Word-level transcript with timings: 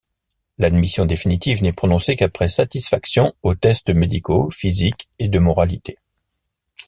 L’admission 0.57 1.05
définitive 1.05 1.61
n’est 1.61 1.73
prononcée 1.73 2.15
qu’après 2.15 2.47
satisfaction 2.49 3.33
aux 3.43 3.53
tests 3.53 3.91
médicaux, 3.93 4.49
physiques 4.49 5.07
et 5.19 5.27
de 5.27 5.37
moralité. 5.37 5.99